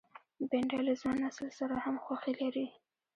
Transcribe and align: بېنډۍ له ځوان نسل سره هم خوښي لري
بېنډۍ 0.49 0.79
له 0.87 0.93
ځوان 1.01 1.17
نسل 1.25 1.47
سره 1.59 1.75
هم 1.85 1.95
خوښي 2.03 2.33
لري 2.41 2.67